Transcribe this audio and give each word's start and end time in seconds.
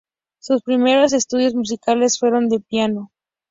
Sus 0.39 0.63
primeros 0.63 1.13
estudios 1.13 1.53
musicales 1.53 2.17
fueron 2.17 2.49
de 2.49 2.59
piano. 2.59 3.11